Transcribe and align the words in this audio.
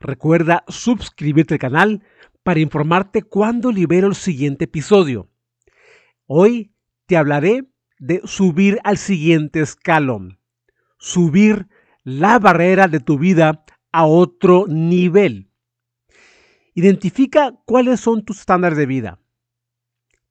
Recuerda 0.00 0.64
suscribirte 0.66 1.54
al 1.54 1.60
canal 1.60 2.02
para 2.42 2.60
informarte 2.60 3.22
cuando 3.22 3.70
libero 3.70 4.06
el 4.06 4.14
siguiente 4.14 4.64
episodio. 4.64 5.28
Hoy 6.24 6.72
te 7.04 7.18
hablaré 7.18 7.66
de 7.98 8.22
subir 8.24 8.80
al 8.82 8.96
siguiente 8.96 9.60
escalón. 9.60 10.40
Subir 10.98 11.68
la 12.02 12.38
barrera 12.38 12.88
de 12.88 13.00
tu 13.00 13.18
vida 13.18 13.62
a 13.92 14.06
otro 14.06 14.64
nivel. 14.66 15.50
Identifica 16.72 17.52
cuáles 17.66 18.00
son 18.00 18.24
tus 18.24 18.40
estándares 18.40 18.78
de 18.78 18.86
vida. 18.86 19.20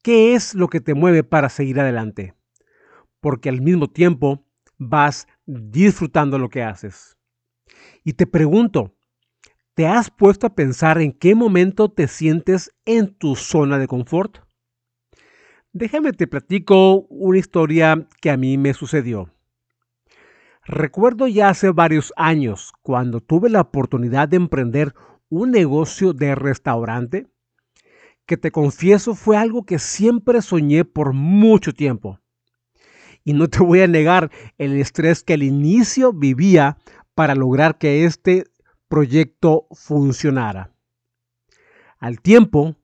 ¿Qué 0.02 0.33
es 0.33 0.55
lo 0.55 0.67
que 0.67 0.81
te 0.81 0.95
mueve 0.95 1.23
para 1.23 1.49
seguir 1.49 1.80
adelante? 1.80 2.33
Porque 3.20 3.49
al 3.49 3.61
mismo 3.61 3.88
tiempo 3.88 4.47
vas 4.80 5.27
disfrutando 5.45 6.39
lo 6.39 6.49
que 6.49 6.63
haces. 6.63 7.17
Y 8.03 8.13
te 8.13 8.25
pregunto, 8.25 8.95
¿Te 9.79 9.88
has 9.88 10.11
puesto 10.11 10.45
a 10.45 10.55
pensar 10.55 10.99
en 10.99 11.13
qué 11.13 11.35
momento 11.35 11.89
te 11.89 12.09
sientes 12.09 12.75
en 12.83 13.15
tu 13.15 13.38
zona 13.38 13.80
de 13.80 13.88
confort? 13.88 14.39
Déjame 15.71 16.11
te 16.11 16.27
platico 16.27 17.08
una 17.08 17.38
historia 17.38 18.05
que 18.19 18.30
a 18.30 18.36
mí 18.36 18.58
me 18.58 18.73
sucedió. 18.73 19.33
Recuerdo 20.66 21.27
ya 21.27 21.47
hace 21.47 21.71
varios 21.71 22.11
años 22.17 22.73
cuando 22.81 23.21
tuve 23.21 23.49
la 23.49 23.61
oportunidad 23.61 24.27
de 24.27 24.36
emprender 24.36 24.94
un 25.30 25.52
negocio 25.52 26.11
de 26.11 26.36
restaurante, 26.36 27.27
que 28.25 28.36
te 28.36 28.52
confieso 28.52 29.16
fue 29.16 29.38
algo 29.38 29.64
que 29.66 29.80
siempre 29.80 30.41
soñé 30.41 30.83
por 30.83 31.14
mucho 31.14 31.71
tiempo. 31.71 32.19
Y 33.23 33.31
no 33.31 33.47
te 33.47 33.59
voy 33.59 33.80
a 33.80 33.88
negar 33.88 34.30
el 34.58 34.75
estrés 34.75 35.23
que 35.23 35.36
al 35.36 35.43
inicio 35.43 36.11
vivía 36.11 36.75
para 37.16 37.33
lograr 37.33 37.77
que 37.77 38.03
este 38.03 38.43
proyecto 38.90 39.68
funcionara. 39.72 40.73
Al 42.00 42.20
tiempo, 42.20 42.76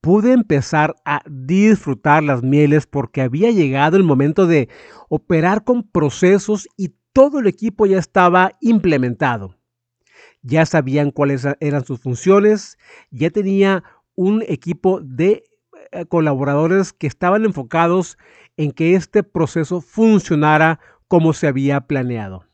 pude 0.00 0.32
empezar 0.32 0.96
a 1.04 1.22
disfrutar 1.28 2.22
las 2.22 2.42
mieles 2.42 2.86
porque 2.86 3.20
había 3.20 3.50
llegado 3.50 3.96
el 3.96 4.04
momento 4.04 4.46
de 4.46 4.68
operar 5.08 5.64
con 5.64 5.82
procesos 5.82 6.68
y 6.76 6.94
todo 7.12 7.40
el 7.40 7.46
equipo 7.46 7.86
ya 7.86 7.98
estaba 7.98 8.52
implementado. 8.60 9.56
Ya 10.42 10.64
sabían 10.64 11.10
cuáles 11.10 11.46
eran 11.60 11.84
sus 11.84 12.00
funciones, 12.00 12.78
ya 13.10 13.30
tenía 13.30 13.84
un 14.14 14.42
equipo 14.46 15.00
de 15.00 15.44
eh, 15.92 16.06
colaboradores 16.06 16.92
que 16.92 17.06
estaban 17.06 17.44
enfocados 17.44 18.16
en 18.56 18.72
que 18.72 18.94
este 18.94 19.22
proceso 19.22 19.80
funcionara 19.80 20.80
como 21.08 21.32
se 21.32 21.46
había 21.46 21.80
planeado. 21.82 22.46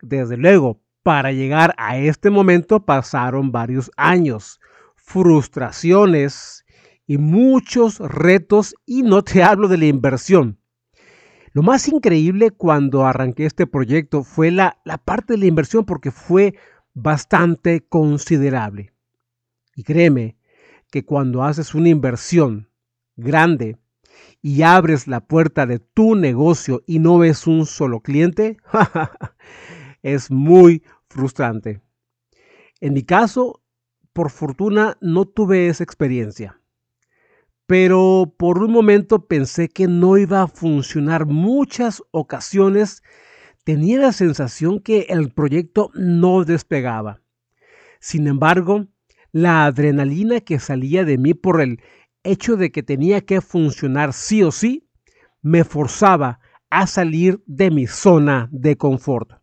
Desde 0.00 0.36
luego, 0.36 0.80
para 1.08 1.32
llegar 1.32 1.74
a 1.78 1.96
este 1.96 2.28
momento 2.28 2.84
pasaron 2.84 3.50
varios 3.50 3.90
años, 3.96 4.60
frustraciones 4.94 6.66
y 7.06 7.16
muchos 7.16 7.98
retos 7.98 8.74
y 8.84 9.04
no 9.04 9.24
te 9.24 9.42
hablo 9.42 9.68
de 9.68 9.78
la 9.78 9.86
inversión. 9.86 10.60
Lo 11.54 11.62
más 11.62 11.88
increíble 11.88 12.50
cuando 12.50 13.06
arranqué 13.06 13.46
este 13.46 13.66
proyecto 13.66 14.22
fue 14.22 14.50
la, 14.50 14.82
la 14.84 14.98
parte 14.98 15.32
de 15.32 15.38
la 15.38 15.46
inversión 15.46 15.86
porque 15.86 16.10
fue 16.10 16.56
bastante 16.92 17.80
considerable. 17.88 18.92
Y 19.74 19.84
créeme 19.84 20.36
que 20.90 21.06
cuando 21.06 21.42
haces 21.42 21.74
una 21.74 21.88
inversión 21.88 22.68
grande 23.16 23.78
y 24.42 24.60
abres 24.60 25.08
la 25.08 25.20
puerta 25.20 25.64
de 25.64 25.78
tu 25.78 26.16
negocio 26.16 26.82
y 26.86 26.98
no 26.98 27.16
ves 27.16 27.46
un 27.46 27.64
solo 27.64 28.00
cliente, 28.00 28.58
es 30.02 30.30
muy 30.30 30.82
frustrante. 31.08 31.80
En 32.80 32.92
mi 32.92 33.02
caso, 33.02 33.62
por 34.12 34.30
fortuna, 34.30 34.96
no 35.00 35.24
tuve 35.24 35.68
esa 35.68 35.84
experiencia. 35.84 36.60
Pero 37.66 38.34
por 38.38 38.62
un 38.62 38.72
momento 38.72 39.26
pensé 39.26 39.68
que 39.68 39.86
no 39.88 40.16
iba 40.16 40.42
a 40.42 40.48
funcionar. 40.48 41.26
Muchas 41.26 42.02
ocasiones 42.12 43.02
tenía 43.64 43.98
la 43.98 44.12
sensación 44.12 44.80
que 44.80 45.06
el 45.10 45.30
proyecto 45.30 45.90
no 45.94 46.44
despegaba. 46.44 47.20
Sin 48.00 48.26
embargo, 48.26 48.86
la 49.32 49.66
adrenalina 49.66 50.40
que 50.40 50.58
salía 50.58 51.04
de 51.04 51.18
mí 51.18 51.34
por 51.34 51.60
el 51.60 51.82
hecho 52.22 52.56
de 52.56 52.70
que 52.70 52.82
tenía 52.82 53.20
que 53.20 53.40
funcionar 53.40 54.12
sí 54.12 54.42
o 54.42 54.50
sí, 54.50 54.88
me 55.42 55.64
forzaba 55.64 56.40
a 56.70 56.86
salir 56.86 57.42
de 57.46 57.70
mi 57.70 57.86
zona 57.86 58.48
de 58.50 58.76
confort 58.76 59.37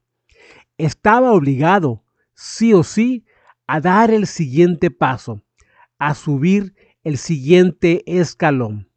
estaba 0.78 1.32
obligado, 1.32 2.04
sí 2.34 2.74
o 2.74 2.84
sí, 2.84 3.26
a 3.68 3.80
dar 3.80 4.12
el 4.12 4.28
siguiente 4.28 4.92
paso, 4.92 5.42
a 5.98 6.14
subir 6.14 6.76
el 7.04 7.18
siguiente 7.18 8.04
escalón. 8.06 8.90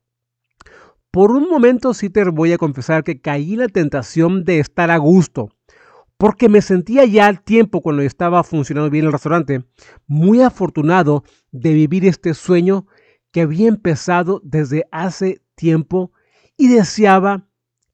Por 1.11 1.31
un 1.31 1.49
momento 1.49 1.95
sí 1.95 2.11
te 2.11 2.25
voy 2.25 2.53
a 2.53 2.59
confesar 2.59 3.03
que 3.03 3.21
caí 3.21 3.55
en 3.55 3.61
la 3.61 3.69
tentación 3.69 4.45
de 4.45 4.59
estar 4.59 4.91
a 4.91 4.99
gusto, 4.99 5.49
porque 6.17 6.49
me 6.49 6.63
sentía 6.63 7.05
ya 7.05 7.27
al 7.27 7.43
tiempo 7.43 7.81
cuando 7.81 8.03
estaba 8.03 8.43
funcionando 8.43 8.91
bien 8.91 9.07
el 9.07 9.13
restaurante, 9.13 9.65
muy 10.07 10.43
afortunado 10.43 11.25
de 11.51 11.73
vivir 11.73 12.05
este 12.05 12.35
sueño 12.35 12.87
que 13.31 13.43
había 13.43 13.69
empezado 13.69 14.41
desde 14.45 14.87
hace 14.91 15.43
tiempo 15.55 16.13
y 16.57 16.69
deseaba 16.69 17.49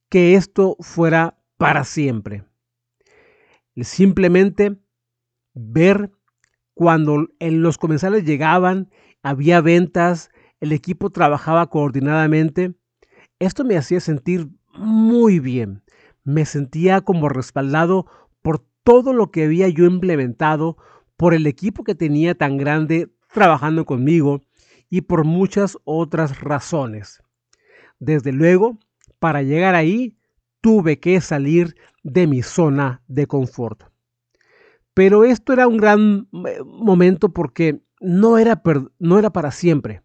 que 0.08 0.34
esto 0.34 0.76
fuera 0.80 1.38
para 1.56 1.84
siempre 1.84 2.44
simplemente 3.82 4.76
ver 5.54 6.12
cuando 6.74 7.28
en 7.38 7.62
los 7.62 7.78
comensales 7.78 8.24
llegaban, 8.24 8.90
había 9.22 9.60
ventas, 9.60 10.30
el 10.60 10.72
equipo 10.72 11.10
trabajaba 11.10 11.68
coordinadamente. 11.70 12.74
Esto 13.38 13.64
me 13.64 13.76
hacía 13.76 14.00
sentir 14.00 14.48
muy 14.74 15.40
bien. 15.40 15.82
Me 16.24 16.44
sentía 16.46 17.00
como 17.00 17.28
respaldado 17.28 18.06
por 18.42 18.64
todo 18.82 19.12
lo 19.12 19.30
que 19.30 19.44
había 19.44 19.68
yo 19.68 19.86
implementado, 19.86 20.76
por 21.16 21.34
el 21.34 21.46
equipo 21.46 21.84
que 21.84 21.94
tenía 21.94 22.34
tan 22.34 22.56
grande 22.56 23.14
trabajando 23.32 23.84
conmigo 23.84 24.42
y 24.90 25.02
por 25.02 25.24
muchas 25.24 25.78
otras 25.84 26.40
razones. 26.40 27.22
Desde 27.98 28.32
luego, 28.32 28.78
para 29.18 29.42
llegar 29.42 29.74
ahí, 29.74 30.16
tuve 30.64 30.98
que 30.98 31.20
salir 31.20 31.76
de 32.02 32.26
mi 32.26 32.42
zona 32.42 33.02
de 33.06 33.26
confort. 33.26 33.82
Pero 34.94 35.22
esto 35.22 35.52
era 35.52 35.68
un 35.68 35.76
gran 35.76 36.26
eh, 36.32 36.62
momento 36.64 37.34
porque 37.34 37.82
no 38.00 38.38
era, 38.38 38.62
no 38.98 39.18
era 39.18 39.30
para 39.30 39.50
siempre. 39.50 40.00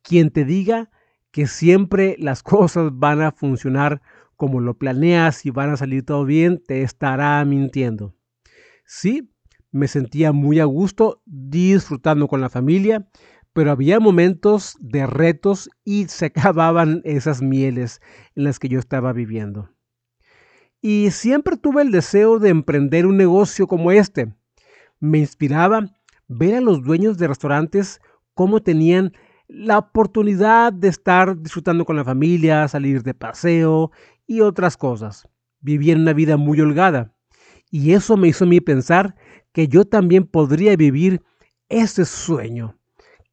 Quien 0.00 0.30
te 0.30 0.44
diga 0.44 0.92
que 1.32 1.48
siempre 1.48 2.14
las 2.20 2.42
cosas 2.44 2.92
van 2.94 3.22
a 3.22 3.32
funcionar 3.32 4.02
como 4.36 4.60
lo 4.60 4.78
planeas 4.78 5.44
y 5.46 5.50
van 5.50 5.70
a 5.70 5.76
salir 5.76 6.04
todo 6.04 6.24
bien, 6.24 6.62
te 6.64 6.82
estará 6.82 7.44
mintiendo. 7.44 8.14
Sí, 8.84 9.32
me 9.72 9.88
sentía 9.88 10.30
muy 10.30 10.60
a 10.60 10.64
gusto 10.64 11.22
disfrutando 11.26 12.28
con 12.28 12.40
la 12.40 12.50
familia, 12.50 13.08
pero 13.52 13.70
había 13.70 14.00
momentos 14.00 14.76
de 14.80 15.06
retos 15.06 15.70
y 15.84 16.06
se 16.08 16.26
acababan 16.34 17.02
esas 17.04 17.42
mieles 17.42 18.00
en 18.34 18.44
las 18.44 18.58
que 18.58 18.68
yo 18.68 18.78
estaba 18.78 19.12
viviendo. 19.12 19.70
Y 20.80 21.10
siempre 21.12 21.56
tuve 21.56 21.82
el 21.82 21.92
deseo 21.92 22.38
de 22.38 22.48
emprender 22.48 23.06
un 23.06 23.16
negocio 23.16 23.68
como 23.68 23.92
este. 23.92 24.34
Me 24.98 25.18
inspiraba 25.18 25.92
ver 26.26 26.56
a 26.56 26.60
los 26.60 26.82
dueños 26.82 27.18
de 27.18 27.28
restaurantes 27.28 28.00
cómo 28.34 28.60
tenían 28.62 29.12
la 29.46 29.78
oportunidad 29.78 30.72
de 30.72 30.88
estar 30.88 31.40
disfrutando 31.40 31.84
con 31.84 31.96
la 31.96 32.04
familia, 32.04 32.66
salir 32.68 33.02
de 33.02 33.14
paseo 33.14 33.92
y 34.26 34.40
otras 34.40 34.76
cosas. 34.76 35.28
Vivían 35.60 36.00
una 36.00 36.14
vida 36.14 36.36
muy 36.36 36.60
holgada. 36.60 37.14
Y 37.70 37.92
eso 37.92 38.16
me 38.16 38.28
hizo 38.28 38.46
mí 38.46 38.60
pensar 38.60 39.14
que 39.52 39.68
yo 39.68 39.84
también 39.84 40.24
podría 40.24 40.74
vivir 40.76 41.22
ese 41.68 42.04
sueño, 42.04 42.78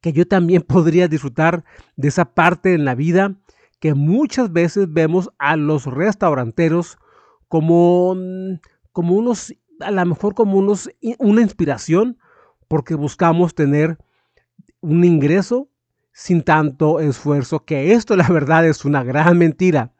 que 0.00 0.12
yo 0.12 0.26
también 0.26 0.62
podría 0.68 1.08
disfrutar 1.08 1.64
de 1.96 2.08
esa 2.08 2.34
parte 2.34 2.74
en 2.74 2.84
la 2.84 2.94
vida 2.94 3.36
que 3.78 3.94
muchas 3.94 4.52
veces 4.52 4.92
vemos 4.92 5.30
a 5.38 5.56
los 5.56 5.86
restauranteros 5.86 6.98
como, 7.48 8.14
mm, 8.14 8.60
como 8.92 9.14
unos, 9.14 9.54
a 9.80 9.90
lo 9.90 10.04
mejor 10.04 10.34
como 10.34 10.58
unos, 10.58 10.90
una 11.18 11.40
inspiración, 11.40 12.18
porque 12.68 12.94
buscamos 12.94 13.54
tener 13.54 13.98
un 14.80 15.04
ingreso 15.04 15.68
sin 16.12 16.42
tanto 16.42 17.00
esfuerzo, 17.00 17.64
que 17.64 17.92
esto 17.92 18.16
la 18.16 18.28
verdad 18.28 18.66
es 18.66 18.84
una 18.84 19.02
gran 19.02 19.38
mentira. 19.38 19.92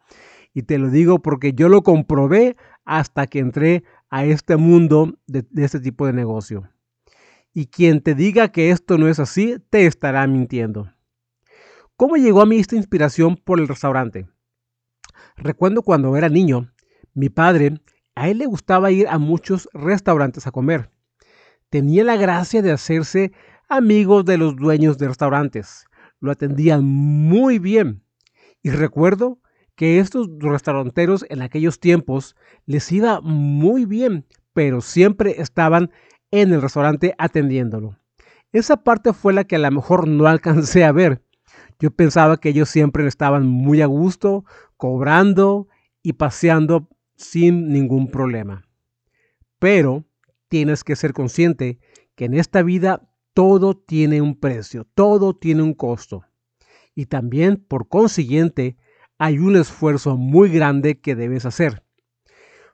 Y 0.53 0.62
te 0.62 0.79
lo 0.79 0.91
digo 0.91 1.20
porque 1.20 1.53
yo 1.53 1.69
lo 1.69 1.82
comprobé 1.82 2.56
hasta 2.85 3.26
que 3.26 3.38
entré 3.38 3.85
a 4.11 4.25
este 4.25 4.56
mundo 4.56 5.17
de, 5.26 5.46
este 5.56 5.81
tipo 5.81 6.06
de 6.06 6.12
negocio. 6.12 6.69
Y 7.52 7.67
quien 7.67 8.00
te 8.00 8.14
diga 8.14 8.52
que 8.52 8.70
esto 8.70 8.97
no 8.99 9.08
es 9.08 9.19
así, 9.19 9.56
te 9.70 9.87
estará 9.87 10.26
mintiendo. 10.26 10.93
¿Cómo 11.97 12.17
llegó 12.17 12.41
a 12.41 12.47
mí 12.47 12.58
esta 12.58 12.76
inspiración 12.76 13.37
por 13.37 13.61
el 13.61 13.69
restaurante? 13.69 14.29
Recuerdo 15.37 15.82
cuando 15.82 16.17
era 16.17 16.29
niño, 16.29 16.73
mi 17.14 17.29
padre, 17.29 17.81
a 18.14 18.29
él 18.29 18.38
le 18.38 18.47
gustaba 18.47 18.91
ir 18.91 19.08
a 19.08 19.19
muchos 19.19 19.69
restaurantes 19.73 20.47
a 20.47 20.50
comer. 20.50 20.91
Tenía 21.70 22.05
la 22.05 22.17
gracia 22.17 22.62
de 22.62 22.73
hacerse 22.73 23.32
amigos 23.69 24.25
de 24.25 24.38
los 24.38 24.56
dueños 24.56 24.99
de 24.99 25.08
restaurantes. 25.08 25.87
Lo 26.20 26.31
atendían 26.31 26.85
muy 26.85 27.58
bien. 27.58 28.03
Y 28.62 28.70
recuerdo 28.70 29.41
que 29.76 29.99
estos 29.99 30.29
restauranteros 30.38 31.25
en 31.31 31.43
aquellos 31.43 31.81
tiempos 31.81 32.37
les 32.67 32.91
iba 32.93 33.20
muy 33.23 33.87
bien, 33.87 34.26
pero 34.53 34.81
siempre 34.81 35.41
estaban 35.41 35.91
en 36.31 36.53
el 36.53 36.62
restaurante 36.62 37.15
atendiéndolo. 37.19 37.97
Esa 38.53 38.79
parte 38.82 39.12
fue 39.12 39.32
la 39.32 39.44
que 39.44 39.56
a 39.56 39.61
lo 39.61 39.71
mejor 39.71 40.09
no 40.09 40.27
alcancé 40.29 40.85
a 40.85 40.93
ver. 40.93 41.23
Yo 41.79 41.91
pensaba 41.91 42.37
que 42.38 42.50
ellos 42.50 42.69
siempre 42.69 43.06
estaban 43.06 43.47
muy 43.47 43.81
a 43.81 43.87
gusto, 43.87 44.44
cobrando 44.77 45.69
y 46.03 46.15
paseando 46.15 46.88
sin 47.17 47.69
ningún 47.69 48.11
problema. 48.11 48.67
Pero 49.59 50.05
tienes 50.49 50.85
que 50.85 50.97
ser 50.97 51.12
consciente 51.12 51.79
que 52.15 52.27
en 52.27 52.35
esta 52.35 52.62
vida 52.62 53.09
todo 53.35 53.77
tiene 53.77 54.21
un 54.21 54.38
precio, 54.38 54.87
todo 54.94 55.35
tiene 55.35 55.62
un 55.62 55.75
costo. 55.75 56.25
Y 56.94 57.06
también, 57.06 57.56
por 57.56 57.88
consiguiente, 57.88 58.77
hay 59.19 59.38
un 59.38 59.56
esfuerzo 59.56 60.17
muy 60.17 60.50
grande 60.50 61.00
que 61.00 61.15
debes 61.15 61.47
hacer. 61.47 61.85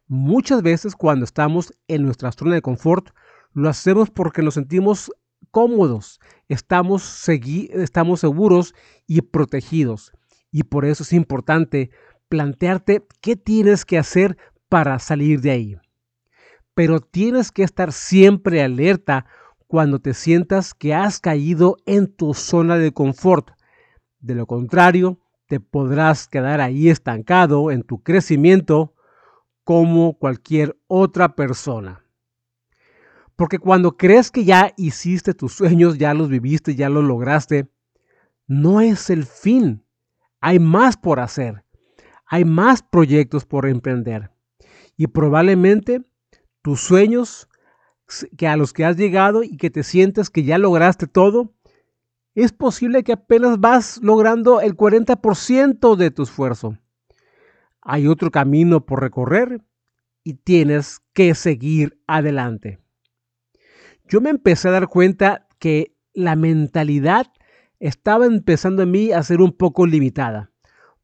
Muchas 0.06 0.62
veces 0.62 0.94
cuando 0.94 1.25
estamos 1.25 1.75
en 1.88 2.05
nuestra 2.05 2.32
zona 2.32 2.55
de 2.55 2.62
confort, 2.62 3.11
lo 3.56 3.70
hacemos 3.70 4.11
porque 4.11 4.43
nos 4.43 4.53
sentimos 4.53 5.11
cómodos, 5.50 6.20
estamos, 6.47 7.26
estamos 7.26 8.20
seguros 8.20 8.75
y 9.06 9.23
protegidos. 9.23 10.12
Y 10.53 10.64
por 10.64 10.85
eso 10.85 11.03
es 11.03 11.14
importante 11.14 11.91
plantearte 12.29 13.06
qué 13.23 13.35
tienes 13.35 13.87
que 13.87 13.97
hacer 13.97 14.37
para 14.69 14.99
salir 14.99 15.41
de 15.41 15.50
ahí. 15.50 15.76
Pero 16.75 17.00
tienes 17.00 17.50
que 17.50 17.62
estar 17.62 17.94
siempre 17.94 18.62
alerta 18.62 19.25
cuando 19.67 20.00
te 20.00 20.12
sientas 20.12 20.75
que 20.75 20.93
has 20.93 21.19
caído 21.19 21.79
en 21.87 22.14
tu 22.14 22.35
zona 22.35 22.76
de 22.76 22.93
confort. 22.93 23.53
De 24.20 24.35
lo 24.35 24.44
contrario, 24.44 25.19
te 25.47 25.61
podrás 25.61 26.29
quedar 26.29 26.61
ahí 26.61 26.91
estancado 26.91 27.70
en 27.70 27.85
tu 27.85 28.03
crecimiento 28.03 28.93
como 29.64 30.19
cualquier 30.19 30.76
otra 30.88 31.35
persona. 31.35 32.06
Porque 33.36 33.58
cuando 33.58 33.96
crees 33.96 34.30
que 34.30 34.44
ya 34.44 34.72
hiciste 34.76 35.34
tus 35.34 35.52
sueños, 35.52 35.98
ya 35.98 36.14
los 36.14 36.28
viviste, 36.28 36.74
ya 36.74 36.88
los 36.88 37.04
lograste, 37.04 37.68
no 38.46 38.80
es 38.80 39.10
el 39.10 39.24
fin. 39.24 39.84
Hay 40.40 40.58
más 40.58 40.96
por 40.96 41.20
hacer. 41.20 41.64
Hay 42.26 42.44
más 42.44 42.82
proyectos 42.82 43.44
por 43.44 43.66
emprender. 43.66 44.30
Y 44.96 45.08
probablemente 45.08 46.02
tus 46.62 46.80
sueños 46.80 47.48
que 48.36 48.46
a 48.48 48.56
los 48.56 48.72
que 48.72 48.84
has 48.84 48.96
llegado 48.96 49.42
y 49.42 49.56
que 49.56 49.70
te 49.70 49.82
sientes 49.82 50.30
que 50.30 50.44
ya 50.44 50.58
lograste 50.58 51.06
todo, 51.06 51.54
es 52.34 52.52
posible 52.52 53.02
que 53.02 53.12
apenas 53.12 53.60
vas 53.60 53.98
logrando 54.02 54.60
el 54.60 54.76
40% 54.76 55.96
de 55.96 56.10
tu 56.10 56.22
esfuerzo. 56.22 56.78
Hay 57.80 58.06
otro 58.08 58.30
camino 58.30 58.84
por 58.84 59.00
recorrer 59.00 59.62
y 60.22 60.34
tienes 60.34 61.00
que 61.12 61.34
seguir 61.34 62.00
adelante. 62.06 62.80
Yo 64.08 64.20
me 64.20 64.31
empecé 64.31 64.69
a 64.69 64.73
dar 64.73 64.87
cuenta 64.87 65.49
que 65.58 65.97
la 66.14 66.37
mentalidad 66.37 67.26
estaba 67.81 68.26
empezando 68.26 68.82
en 68.82 68.93
mí 68.93 69.11
a 69.11 69.23
ser 69.25 69.41
un 69.41 69.53
poco 69.53 69.85
limitada, 69.85 70.53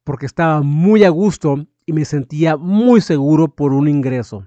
porque 0.04 0.26
estaba 0.26 0.62
muy 0.62 1.02
a 1.02 1.10
gusto 1.10 1.66
y 1.84 1.92
me 1.92 2.04
sentía 2.04 2.56
muy 2.56 3.00
seguro 3.00 3.56
por 3.56 3.72
un 3.72 3.88
ingreso, 3.88 4.46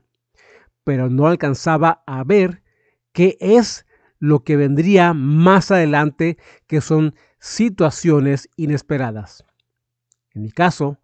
pero 0.85 1.09
no 1.09 1.27
alcanzaba 1.27 2.03
a 2.07 2.23
ver 2.23 2.63
qué 3.11 3.37
es 3.41 3.85
lo 4.19 4.43
que 4.43 4.55
vendría 4.55 5.13
más 5.13 5.69
adelante, 5.71 6.37
que 6.65 6.79
son 6.79 7.13
situaciones 7.39 8.49
inesperadas. 8.55 9.43
En 10.33 10.43
mi 10.43 10.51
caso, 10.51 10.99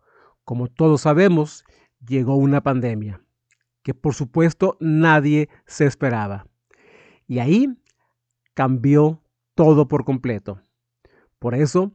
como 0.46 0.68
todos 0.68 1.02
sabemos, 1.02 1.66
llegó 2.08 2.36
una 2.36 2.64
pandemia, 2.64 3.22
que 3.84 3.94
por 3.94 4.14
supuesto 4.14 4.78
nadie 4.80 5.50
se 5.66 5.86
esperaba. 5.86 6.51
Y 7.32 7.40
ahí 7.40 7.70
cambió 8.54 9.24
todo 9.56 9.88
por 9.88 10.04
completo. 10.04 10.60
Por 11.40 11.56
eso, 11.56 11.94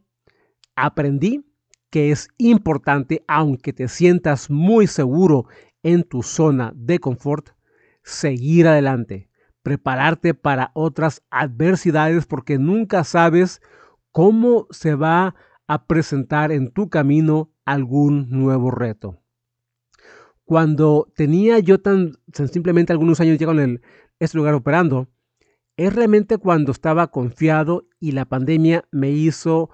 aprendí 0.77 1.45
que 1.91 2.11
es 2.11 2.29
importante, 2.39 3.23
aunque 3.29 3.75
te 3.75 3.87
sientas 3.89 4.49
muy 4.49 4.87
seguro 4.87 5.45
en 5.83 6.05
tu 6.05 6.23
zona 6.23 6.73
de 6.75 7.01
confort, 7.01 7.51
seguir 8.03 8.67
adelante, 8.67 9.29
prepararte 9.63 10.33
para 10.33 10.71
otras 10.73 11.23
adversidades 11.29 12.25
porque 12.25 12.57
nunca 12.57 13.05
sabes 13.05 13.61
cómo 14.13 14.67
se 14.71 14.95
va 14.95 15.35
a 15.67 15.87
presentar 15.87 16.51
en 16.51 16.73
tu 16.73 16.89
camino 16.89 17.53
algún 17.67 18.31
nuevo 18.31 18.71
reto. 18.71 19.21
Cuando 20.47 21.13
tenía 21.15 21.59
yo 21.59 21.83
tan, 21.83 22.13
simplemente 22.33 22.95
algunos 22.95 23.21
años 23.21 23.37
ya 23.37 23.51
en 23.51 23.83
este 24.19 24.39
lugar 24.39 24.55
operando, 24.55 25.11
es 25.77 25.95
realmente 25.95 26.39
cuando 26.39 26.73
estaba 26.73 27.11
confiado 27.11 27.87
y 28.01 28.13
la 28.13 28.25
pandemia 28.25 28.85
me 28.91 29.11
hizo 29.11 29.71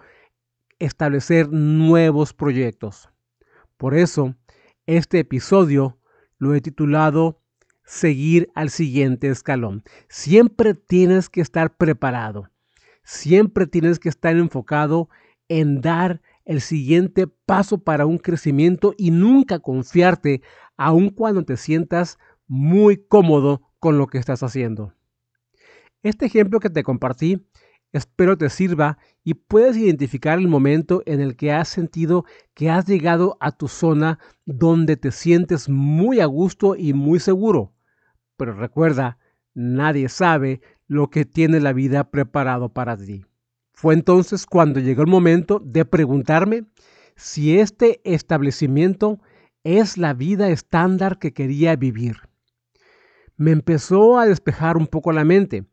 establecer 0.78 1.50
nuevos 1.50 2.32
proyectos. 2.32 3.08
Por 3.76 3.94
eso, 3.94 4.34
este 4.86 5.20
episodio 5.20 5.98
lo 6.38 6.54
he 6.54 6.60
titulado 6.60 7.40
seguir 7.84 8.50
al 8.54 8.70
siguiente 8.70 9.28
escalón. 9.28 9.84
Siempre 10.08 10.74
tienes 10.74 11.28
que 11.28 11.40
estar 11.40 11.76
preparado. 11.76 12.48
Siempre 13.04 13.66
tienes 13.66 13.98
que 13.98 14.08
estar 14.08 14.36
enfocado 14.36 15.08
en 15.48 15.80
dar 15.80 16.20
el 16.44 16.60
siguiente 16.60 17.26
paso 17.28 17.78
para 17.78 18.06
un 18.06 18.18
crecimiento 18.18 18.94
y 18.96 19.10
nunca 19.12 19.60
confiarte 19.60 20.42
aun 20.76 21.10
cuando 21.10 21.44
te 21.44 21.56
sientas 21.56 22.18
muy 22.48 22.96
cómodo 22.96 23.62
con 23.78 23.98
lo 23.98 24.08
que 24.08 24.18
estás 24.18 24.42
haciendo. 24.42 24.94
Este 26.02 26.26
ejemplo 26.26 26.58
que 26.58 26.70
te 26.70 26.82
compartí 26.82 27.46
espero 27.92 28.36
te 28.36 28.48
sirva 28.50 28.98
y 29.22 29.34
puedes 29.34 29.76
identificar 29.76 30.38
el 30.38 30.48
momento 30.48 31.02
en 31.06 31.20
el 31.20 31.36
que 31.36 31.52
has 31.52 31.68
sentido 31.68 32.24
que 32.54 32.70
has 32.70 32.86
llegado 32.86 33.36
a 33.38 33.52
tu 33.52 33.68
zona 33.68 34.18
donde 34.44 34.96
te 34.96 35.12
sientes 35.12 35.68
muy 35.68 36.20
a 36.20 36.26
gusto 36.26 36.74
y 36.74 36.92
muy 36.92 37.20
seguro. 37.20 37.72
Pero 38.36 38.54
recuerda, 38.54 39.18
nadie 39.54 40.08
sabe 40.08 40.60
lo 40.88 41.08
que 41.08 41.24
tiene 41.24 41.60
la 41.60 41.72
vida 41.72 42.10
preparado 42.10 42.70
para 42.70 42.96
ti. 42.96 43.24
Fue 43.72 43.94
entonces 43.94 44.46
cuando 44.46 44.80
llegó 44.80 45.02
el 45.02 45.08
momento 45.08 45.60
de 45.64 45.84
preguntarme 45.84 46.64
si 47.14 47.58
este 47.58 48.00
establecimiento 48.04 49.20
es 49.64 49.98
la 49.98 50.14
vida 50.14 50.48
estándar 50.48 51.18
que 51.18 51.32
quería 51.32 51.76
vivir. 51.76 52.16
Me 53.36 53.52
empezó 53.52 54.18
a 54.18 54.26
despejar 54.26 54.76
un 54.76 54.86
poco 54.86 55.12
la 55.12 55.24
mente 55.24 55.64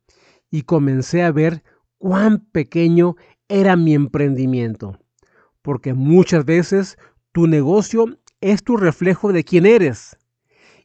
y 0.51 0.63
comencé 0.63 1.23
a 1.23 1.31
ver 1.31 1.63
cuán 1.97 2.39
pequeño 2.51 3.15
era 3.47 3.75
mi 3.75 3.93
emprendimiento, 3.93 4.99
porque 5.61 5.93
muchas 5.93 6.45
veces 6.45 6.97
tu 7.31 7.47
negocio 7.47 8.17
es 8.41 8.63
tu 8.63 8.77
reflejo 8.77 9.33
de 9.33 9.43
quién 9.43 9.65
eres. 9.65 10.17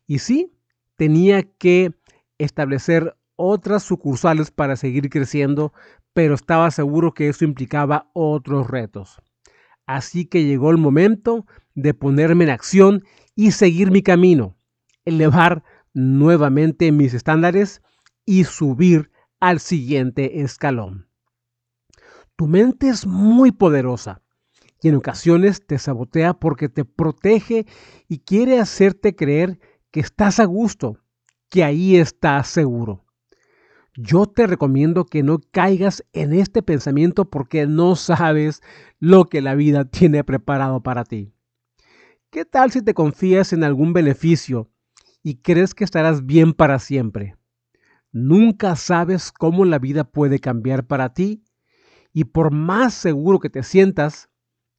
Y 0.07 0.19
sí, 0.19 0.53
tenía 0.97 1.43
que 1.43 1.93
establecer 2.39 3.17
otras 3.37 3.83
sucursales 3.83 4.51
para 4.51 4.77
seguir 4.77 5.09
creciendo, 5.09 5.73
pero 6.13 6.35
estaba 6.35 6.71
seguro 6.71 7.15
que 7.15 7.29
eso 7.29 7.45
implicaba 7.45 8.11
otros 8.13 8.69
retos. 8.69 9.21
Así 9.87 10.27
que 10.27 10.45
llegó 10.45 10.71
el 10.71 10.79
momento 10.79 11.47
de 11.75 11.95
ponerme 11.95 12.45
en 12.45 12.51
acción 12.51 13.05
y 13.35 13.51
seguir 13.51 13.91
mi 13.91 14.03
camino, 14.03 14.57
elevar 15.05 15.65
nuevamente 15.93 16.91
mis 16.93 17.15
estándares 17.15 17.83
y 18.25 18.45
subir 18.45 19.11
al 19.45 19.61
siguiente 19.61 20.41
escalón. 20.41 21.07
Tu 22.35 22.47
mente 22.47 22.89
es 22.89 23.07
muy 23.07 23.53
poderosa 23.53 24.23
y 24.81 24.89
en 24.89 24.95
ocasiones 24.95 25.67
te 25.67 25.79
sabotea 25.79 26.33
porque 26.33 26.71
te 26.71 26.87
protege 26.87 27.67
y 28.09 28.21
quiere 28.21 28.59
hacerte 28.59 29.15
creer 29.15 29.61
que 29.91 30.01
estás 30.01 30.41
a 30.41 30.47
gusto, 30.47 30.99
que 31.51 31.63
ahí 31.63 31.97
estás 31.97 32.49
seguro. 32.49 33.05
yo 33.97 34.25
te 34.27 34.47
recomiendo 34.47 35.05
que 35.05 35.23
no 35.23 35.39
caigas 35.53 36.03
en 36.15 36.33
este 36.33 36.63
pensamiento 36.63 37.27
porque 37.27 37.67
no 37.67 37.97
sabes 37.97 38.63
lo 38.99 39.27
que 39.27 39.43
la 39.43 39.55
vida 39.55 39.85
tiene 39.85 40.25
preparado 40.25 40.83
para 40.83 41.05
ti. 41.05 41.35
¿Qué 42.31 42.47
tal 42.47 42.73
si 42.73 42.81
te 42.81 42.95
confías 42.95 43.53
en 43.53 43.63
algún 43.63 43.93
beneficio 43.93 44.71
y 45.23 45.37
crees 45.37 45.75
que 45.75 45.85
estarás 45.85 46.25
bien 46.25 46.55
para 46.55 46.79
siempre? 46.79 47.37
Nunca 48.15 48.77
sabes 48.77 49.33
cómo 49.33 49.65
la 49.65 49.81
vida 49.81 50.05
puede 50.05 50.39
cambiar 50.39 50.87
para 50.87 51.15
ti 51.15 51.43
y 52.13 52.23
por 52.23 52.53
más 52.53 52.95
seguro 52.95 53.41
que 53.41 53.51
te 53.51 53.65
sientas, 53.65 54.31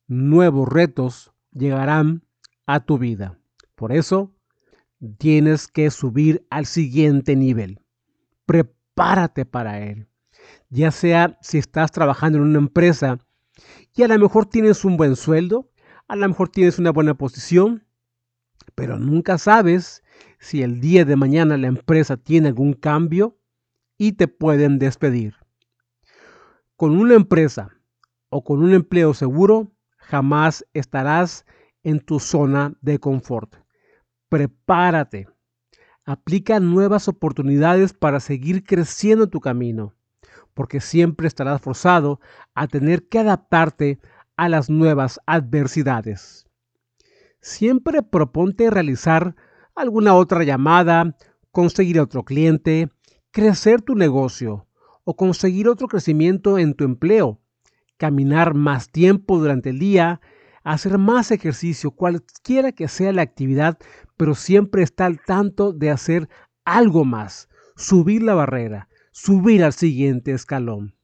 nuevos 0.07 0.69
retos 0.69 1.33
llegarán 1.51 2.23
a 2.65 2.85
tu 2.85 2.97
vida. 2.97 3.37
Por 3.75 3.91
eso, 3.91 4.33
tienes 5.17 5.67
que 5.67 5.91
subir 5.91 6.47
al 6.49 6.65
siguiente 6.65 7.35
nivel. 7.35 7.81
Prepárate 8.45 9.43
para 9.43 9.81
él. 9.81 10.07
Ya 10.69 10.91
sea 10.91 11.37
si 11.41 11.57
estás 11.57 11.91
trabajando 11.91 12.37
en 12.37 12.45
una 12.45 12.59
empresa 12.59 13.19
y 13.93 14.03
a 14.03 14.07
lo 14.07 14.17
mejor 14.17 14.45
tienes 14.45 14.85
un 14.85 14.95
buen 14.95 15.17
sueldo, 15.17 15.69
a 16.07 16.15
lo 16.15 16.25
mejor 16.25 16.47
tienes 16.47 16.79
una 16.79 16.93
buena 16.93 17.15
posición, 17.15 17.85
pero 18.75 18.97
nunca 18.97 19.37
sabes 19.37 20.04
si 20.39 20.61
el 20.61 20.79
día 20.79 21.05
de 21.05 21.15
mañana 21.15 21.57
la 21.57 21.67
empresa 21.67 22.17
tiene 22.17 22.49
algún 22.49 22.73
cambio 22.73 23.37
y 23.97 24.13
te 24.13 24.27
pueden 24.27 24.79
despedir. 24.79 25.35
Con 26.75 26.97
una 26.97 27.15
empresa 27.15 27.69
o 28.29 28.43
con 28.43 28.61
un 28.61 28.73
empleo 28.73 29.13
seguro, 29.13 29.71
jamás 29.97 30.65
estarás 30.73 31.45
en 31.83 31.99
tu 31.99 32.19
zona 32.19 32.73
de 32.81 32.99
confort. 32.99 33.55
Prepárate. 34.29 35.27
Aplica 36.03 36.59
nuevas 36.59 37.07
oportunidades 37.07 37.93
para 37.93 38.19
seguir 38.19 38.63
creciendo 38.63 39.27
tu 39.27 39.39
camino, 39.39 39.93
porque 40.53 40.79
siempre 40.81 41.27
estarás 41.27 41.61
forzado 41.61 42.19
a 42.53 42.67
tener 42.67 43.07
que 43.07 43.19
adaptarte 43.19 43.99
a 44.35 44.49
las 44.49 44.69
nuevas 44.69 45.19
adversidades. 45.25 46.47
Siempre 47.41 48.03
proponte 48.03 48.69
realizar 48.69 49.35
alguna 49.75 50.15
otra 50.15 50.43
llamada, 50.43 51.15
conseguir 51.51 51.99
otro 51.99 52.23
cliente, 52.23 52.89
crecer 53.31 53.81
tu 53.81 53.95
negocio 53.95 54.67
o 55.03 55.15
conseguir 55.15 55.67
otro 55.67 55.87
crecimiento 55.87 56.57
en 56.57 56.73
tu 56.73 56.83
empleo, 56.83 57.39
caminar 57.97 58.53
más 58.53 58.89
tiempo 58.89 59.37
durante 59.37 59.69
el 59.69 59.79
día 59.79 60.21
hacer 60.65 60.97
más 60.97 61.31
ejercicio, 61.31 61.91
cualquiera 61.91 62.71
que 62.73 62.89
sea 62.89 63.13
la 63.13 63.21
actividad, 63.21 63.77
pero 64.17 64.33
siempre 64.33 64.81
está 64.81 65.05
al 65.05 65.21
tanto 65.21 65.71
de 65.71 65.91
hacer 65.91 66.27
algo 66.65 67.05
más, 67.05 67.47
subir 67.75 68.23
la 68.23 68.33
barrera, 68.33 68.89
subir 69.11 69.63
al 69.63 69.73
siguiente 69.73 70.31
escalón. 70.31 70.95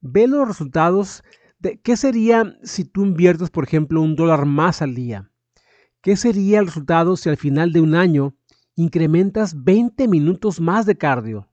Ve 0.00 0.26
los 0.26 0.46
resultados 0.46 1.22
de 1.60 1.80
qué 1.80 1.96
sería 1.96 2.58
si 2.64 2.84
tú 2.84 3.04
inviertes, 3.04 3.48
por 3.48 3.64
ejemplo, 3.64 4.02
un 4.02 4.16
dólar 4.16 4.44
más 4.44 4.82
al 4.82 4.94
día. 4.94 5.30
¿Qué 6.04 6.16
sería 6.16 6.60
el 6.60 6.66
resultado 6.66 7.16
si 7.16 7.28
al 7.28 7.36
final 7.36 7.72
de 7.72 7.80
un 7.80 7.96
año 7.96 8.36
incrementas 8.76 9.64
20 9.64 10.06
minutos 10.06 10.60
más 10.60 10.86
de 10.86 10.96
cardio? 10.96 11.48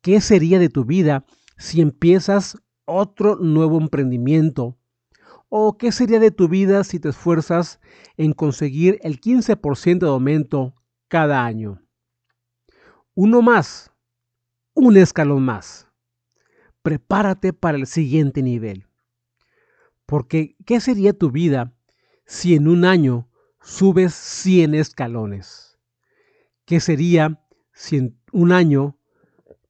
¿Qué 0.00 0.22
sería 0.22 0.58
de 0.58 0.70
tu 0.70 0.86
vida 0.86 1.26
si 1.58 1.82
empiezas 1.82 2.56
otro 2.86 3.36
nuevo 3.36 3.78
emprendimiento 3.78 4.78
¿O 5.48 5.78
qué 5.78 5.92
sería 5.92 6.18
de 6.18 6.30
tu 6.30 6.48
vida 6.48 6.82
si 6.84 6.98
te 6.98 7.08
esfuerzas 7.08 7.80
en 8.16 8.32
conseguir 8.32 8.98
el 9.02 9.20
15% 9.20 9.98
de 9.98 10.08
aumento 10.08 10.74
cada 11.08 11.44
año? 11.44 11.82
Uno 13.14 13.42
más, 13.42 13.92
un 14.74 14.96
escalón 14.96 15.44
más. 15.44 15.88
Prepárate 16.82 17.52
para 17.52 17.78
el 17.78 17.86
siguiente 17.86 18.42
nivel. 18.42 18.86
Porque, 20.04 20.56
¿qué 20.66 20.80
sería 20.80 21.16
tu 21.16 21.30
vida 21.30 21.72
si 22.26 22.54
en 22.54 22.68
un 22.68 22.84
año 22.84 23.28
subes 23.66 24.14
100 24.14 24.76
escalones? 24.76 25.76
¿Qué 26.64 26.78
sería 26.78 27.44
si 27.72 27.96
en 27.96 28.18
un 28.32 28.52
año 28.52 28.96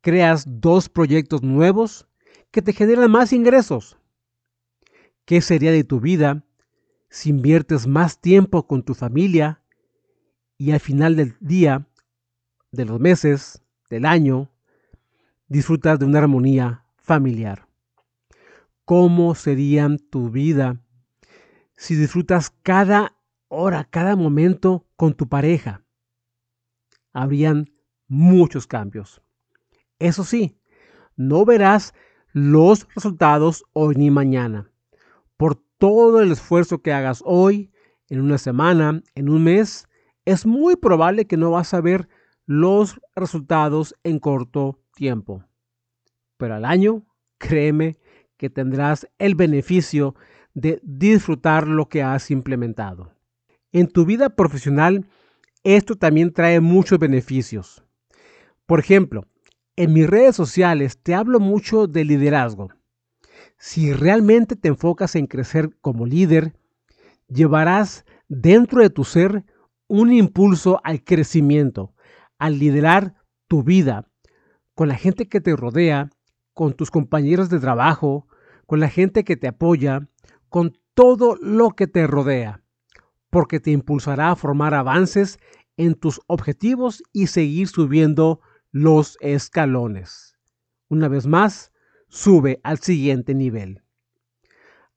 creas 0.03 0.45
dos 0.47 0.91
proyectos 0.91 1.43
nuevos 1.43 2.07
que 2.51 2.61
te 2.61 2.75
generan 2.75 3.11
más 3.11 3.33
ingresos? 3.33 3.97
¿Qué 5.25 5.41
sería 5.41 5.73
de 5.73 5.83
tu 5.83 5.99
vida 5.99 6.45
si 7.09 7.31
inviertes 7.31 7.87
más 7.87 8.21
tiempo 8.21 8.67
con 8.67 8.83
tu 8.85 8.95
familia 8.95 9.63
y 10.59 10.73
al 10.73 10.81
final 10.81 11.17
del 11.17 11.35
día, 11.41 11.89
de 12.73 12.85
los 12.85 13.01
meses, 13.01 13.63
del 13.89 14.05
año, 14.05 14.51
disfrutas 15.49 15.99
de 15.99 16.05
una 16.05 16.19
armonía 16.19 16.85
familiar? 16.99 17.67
¿Cómo 18.85 19.35
sería 19.35 19.89
tu 20.11 20.31
vida 20.31 20.83
si 21.77 21.95
disfrutas 21.95 22.51
cada 22.63 23.16
hora, 23.49 23.85
cada 23.85 24.17
momento 24.17 24.87
con 24.97 25.15
tu 25.15 25.29
pareja? 25.29 25.85
Habrían 27.13 27.71
muchos 28.09 28.67
cambios. 28.67 29.23
Eso 29.99 30.25
sí, 30.25 30.61
no 31.17 31.45
verás 31.45 31.95
los 32.33 32.87
resultados 32.95 33.65
hoy 33.73 33.95
ni 33.97 34.11
mañana 34.11 34.71
por 35.37 35.57
todo 35.79 36.21
el 36.21 36.33
esfuerzo 36.33 36.83
que 36.83 36.93
hagas 36.93 37.23
hoy, 37.25 37.71
en 38.09 38.21
una 38.21 38.39
semana, 38.39 39.03
en 39.15 39.29
un 39.29 39.45
mes, 39.45 39.89
es 40.25 40.47
muy 40.47 40.77
probable 40.77 41.27
que 41.27 41.37
no 41.37 41.51
vas 41.51 41.75
a 41.75 41.81
ver 41.81 42.09
los 42.47 43.01
resultados 43.15 43.95
en 44.05 44.19
corto 44.19 44.81
tiempo. 44.95 45.45
Pero 46.37 46.55
al 46.55 46.65
año, 46.65 47.05
créeme 47.39 47.99
que 48.37 48.51
tendrás 48.51 49.09
el 49.19 49.35
beneficio 49.35 50.15
de 50.55 50.81
disfrutar 50.83 51.67
lo 51.67 51.89
que 51.89 52.03
has 52.03 52.31
implementado. 52.31 53.13
En 53.73 53.89
tu 53.89 54.05
vida 54.05 54.31
profesional, 54.31 55.07
esto 55.65 55.97
también 55.97 56.33
trae 56.33 56.61
muchos 56.61 56.99
beneficios. 56.99 57.85
Por 58.67 58.81
ejemplo, 58.81 59.27
en 59.77 59.93
mis 59.93 60.09
redes 60.09 60.37
sociales 60.37 60.99
te 61.03 61.15
hablo 61.15 61.41
mucho 61.41 61.87
de 61.87 62.05
liderazgo. 62.05 62.69
Si 63.59 63.93
realmente 63.93 64.57
te 64.57 64.69
enfocas 64.69 65.17
en 65.17 65.27
crecer 65.27 65.77
como 65.81 66.07
líder, 66.07 66.55
llevarás 67.29 68.05
dentro 68.29 68.81
de 68.81 68.91
tu 68.91 69.05
ser 69.05 69.45
un 69.89 70.13
impulso 70.13 70.81
al 70.85 71.05
crecimiento, 71.05 71.95
al 72.39 72.59
liderar 72.59 73.15
tu 73.49 73.63
vida 73.63 74.09
con 74.75 74.89
la 74.89 74.97
gente 74.97 75.29
que 75.29 75.41
te 75.41 75.57
rodea, 75.57 76.11
con 76.53 76.75
tus 76.75 76.91
compañeros 76.91 77.49
de 77.49 77.61
trabajo, 77.61 78.27
con 78.67 78.81
la 78.81 78.89
gente 78.89 79.25
que 79.25 79.37
te 79.37 79.49
apoya, 79.49 80.09
con 80.49 80.79
todo 80.95 81.37
lo 81.37 81.71
que 81.71 81.87
te 81.87 82.07
rodea, 82.07 82.63
porque 83.31 83.61
te 83.61 83.71
impulsará 83.71 84.31
a 84.31 84.37
formar 84.37 84.75
avances 84.75 85.39
en 85.77 85.95
tus 85.95 86.21
objetivos 86.27 87.03
y 87.13 87.27
seguir 87.27 87.69
subiendo 87.69 88.41
los 88.71 89.17
escalones. 89.21 90.39
Una 90.89 91.09
vez 91.09 91.27
más, 91.27 91.73
sube 92.09 92.61
al 92.63 92.79
siguiente 92.79 93.35
nivel. 93.35 93.83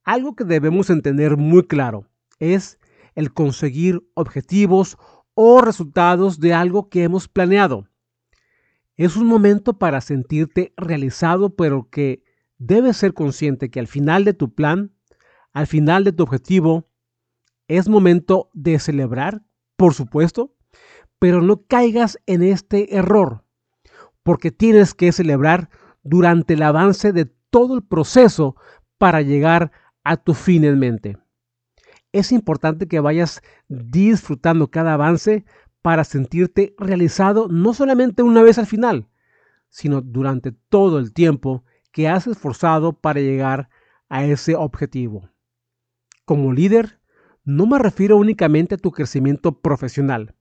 Algo 0.03 0.35
que 0.35 0.43
debemos 0.43 0.89
entender 0.89 1.37
muy 1.37 1.67
claro 1.67 2.07
es 2.39 2.79
el 3.15 3.33
conseguir 3.33 4.01
objetivos 4.13 4.97
o 5.33 5.61
resultados 5.61 6.39
de 6.39 6.53
algo 6.53 6.89
que 6.89 7.03
hemos 7.03 7.27
planeado. 7.27 7.87
Es 8.95 9.15
un 9.15 9.27
momento 9.27 9.77
para 9.77 10.01
sentirte 10.01 10.73
realizado, 10.75 11.55
pero 11.55 11.89
que 11.89 12.23
debes 12.57 12.97
ser 12.97 13.13
consciente 13.13 13.69
que 13.69 13.79
al 13.79 13.87
final 13.87 14.25
de 14.25 14.33
tu 14.33 14.53
plan, 14.53 14.93
al 15.53 15.67
final 15.67 16.03
de 16.03 16.11
tu 16.11 16.23
objetivo, 16.23 16.88
es 17.69 17.87
momento 17.87 18.49
de 18.53 18.79
celebrar, 18.79 19.43
por 19.77 19.93
supuesto, 19.93 20.55
pero 21.19 21.41
no 21.41 21.63
caigas 21.65 22.19
en 22.25 22.43
este 22.43 22.97
error, 22.97 23.45
porque 24.23 24.51
tienes 24.51 24.93
que 24.93 25.11
celebrar 25.11 25.69
durante 26.03 26.55
el 26.55 26.63
avance 26.63 27.13
de 27.13 27.25
todo 27.49 27.75
el 27.75 27.83
proceso 27.83 28.55
para 28.97 29.21
llegar 29.21 29.71
a 30.03 30.17
tu 30.17 30.33
fin 30.33 30.63
en 30.63 30.79
mente. 30.79 31.17
Es 32.11 32.31
importante 32.31 32.87
que 32.87 32.99
vayas 32.99 33.41
disfrutando 33.67 34.71
cada 34.71 34.93
avance 34.93 35.45
para 35.81 36.03
sentirte 36.03 36.73
realizado 36.77 37.47
no 37.49 37.73
solamente 37.73 38.23
una 38.23 38.41
vez 38.41 38.57
al 38.57 38.65
final, 38.65 39.07
sino 39.69 40.01
durante 40.01 40.51
todo 40.51 40.97
el 40.97 41.13
tiempo 41.13 41.63
que 41.91 42.07
has 42.07 42.25
esforzado 42.25 42.93
para 42.93 43.19
llegar 43.19 43.69
a 44.09 44.25
ese 44.25 44.55
objetivo. 44.55 45.29
Como 46.25 46.51
líder, 46.51 46.98
no 47.43 47.65
me 47.65 47.79
refiero 47.79 48.17
únicamente 48.17 48.75
a 48.75 48.77
tu 48.77 48.91
crecimiento 48.91 49.59
profesional, 49.59 50.35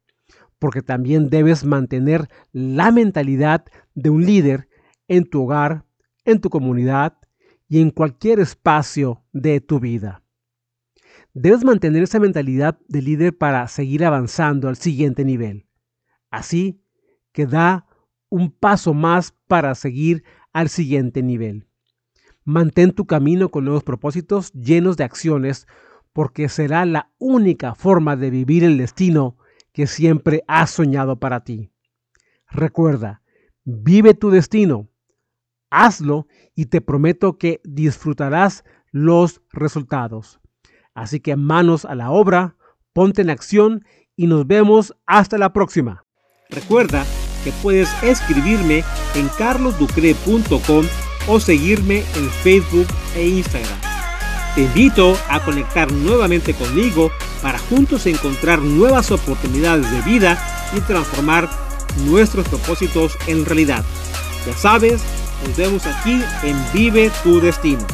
porque 0.59 0.83
también 0.83 1.31
debes 1.31 1.65
mantener 1.65 2.29
la 2.53 2.91
mentalidad 2.91 3.65
de 3.95 4.11
un 4.11 4.25
líder 4.25 4.69
en 5.07 5.29
tu 5.29 5.45
hogar, 5.45 5.85
en 6.25 6.41
tu 6.41 6.51
comunidad 6.51 7.19
y 7.69 7.81
en 7.81 7.91
cualquier 7.91 8.41
espacio 8.41 9.25
de 9.33 9.61
tu 9.61 9.81
vida. 9.81 10.23
Debes 11.35 11.65
mantener 11.65 12.03
esa 12.03 12.19
mentalidad 12.19 12.79
de 12.89 13.03
líder 13.03 13.37
para 13.37 13.67
seguir 13.69 14.05
avanzando 14.05 14.69
al 14.69 14.77
siguiente 14.77 15.25
nivel. 15.25 15.69
Así 16.31 16.83
que 17.33 17.47
da 17.47 17.87
un 18.29 18.51
paso 18.51 18.95
más 18.95 19.35
para 19.47 19.75
seguir 19.75 20.25
al 20.53 20.69
siguiente 20.69 21.23
nivel. 21.23 21.67
Mantén 22.45 22.93
tu 22.93 23.07
camino 23.07 23.51
con 23.51 23.65
nuevos 23.65 23.85
propósitos 23.85 24.53
llenos 24.53 24.97
de 24.97 25.05
acciones 25.05 25.67
porque 26.19 26.49
será 26.49 26.85
la 26.85 27.13
única 27.19 27.77
forma 27.77 28.17
de 28.17 28.31
vivir 28.31 28.65
el 28.65 28.77
destino 28.77 29.37
que 29.73 29.87
siempre 29.87 30.43
has 30.49 30.71
soñado 30.71 31.21
para 31.21 31.45
ti. 31.45 31.71
Recuerda, 32.51 33.23
vive 33.63 34.15
tu 34.15 34.31
destino, 34.31 34.89
hazlo 35.71 36.27
y 36.57 36.67
te 36.67 36.81
prometo 36.81 37.39
que 37.39 37.61
disfrutarás 37.63 38.65
los 38.91 39.43
resultados. 39.53 40.41
Así 40.93 41.21
que 41.21 41.37
manos 41.37 41.85
a 41.85 41.95
la 41.95 42.11
obra, 42.11 42.57
ponte 42.93 43.23
en 43.23 43.31
acción 43.31 43.85
y 44.17 44.27
nos 44.27 44.45
vemos 44.45 44.97
hasta 45.07 45.39
la 45.39 45.53
próxima. 45.53 46.05
Recuerda 46.51 47.07
que 47.45 47.53
puedes 47.63 47.91
escribirme 48.03 48.83
en 49.15 49.29
carlosducre.com 49.39 50.85
o 51.29 51.39
seguirme 51.39 51.99
en 52.17 52.29
Facebook 52.43 52.89
e 53.15 53.29
Instagram. 53.29 53.88
Te 54.55 54.63
invito 54.63 55.17
a 55.29 55.41
conectar 55.41 55.91
nuevamente 55.93 56.55
conmigo 56.55 57.11
para 57.43 57.59
juntos 57.59 58.07
encontrar 58.07 58.61
nuevas 58.61 59.11
oportunidades 59.11 59.91
de 59.91 60.03
vida 60.03 60.71
y 60.77 60.81
transformar 60.81 61.49
nuestros 62.07 62.49
propósitos 62.49 63.17
en 63.27 63.45
realidad. 63.45 63.85
Ya 64.47 64.57
sabes, 64.57 65.03
nos 65.47 65.57
vemos 65.57 65.87
aquí 65.87 66.21
en 66.43 66.57
Vive 66.73 67.11
tu 67.23 67.41
Destino. 67.41 67.87